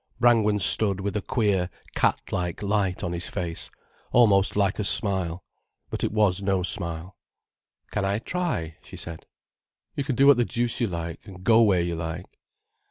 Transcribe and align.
Brangwen 0.19 0.57
stood 0.57 0.99
with 0.99 1.15
a 1.15 1.21
queer, 1.21 1.69
catlike 1.95 2.63
light 2.63 3.03
on 3.03 3.11
his 3.13 3.29
face, 3.29 3.69
almost 4.11 4.55
like 4.55 4.79
a 4.79 4.83
smile. 4.83 5.43
But 5.91 6.03
it 6.03 6.11
was 6.11 6.41
no 6.41 6.63
smile. 6.63 7.15
"Can 7.91 8.03
I 8.03 8.17
try?" 8.17 8.77
she 8.81 8.97
said. 8.97 9.27
"You 9.95 10.03
can 10.03 10.15
do 10.15 10.25
what 10.25 10.37
the 10.37 10.43
deuce 10.45 10.81
you 10.81 10.87
like, 10.87 11.19
and 11.25 11.43
go 11.43 11.61
where 11.61 11.81
you 11.81 11.93
like." 11.95 12.25